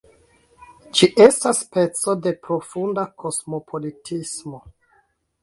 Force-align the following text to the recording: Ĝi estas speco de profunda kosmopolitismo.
Ĝi 0.99 1.09
estas 1.25 1.59
speco 1.65 2.15
de 2.23 2.33
profunda 2.47 3.05
kosmopolitismo. 3.25 4.65